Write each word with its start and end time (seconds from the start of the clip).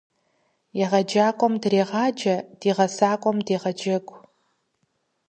Егъэджакӏуэм 0.83 1.53
дрегъаджэ, 1.61 2.35
ди 2.59 2.69
гъэсакӏуэм 2.77 3.37
дегъэджэгу. 3.45 4.17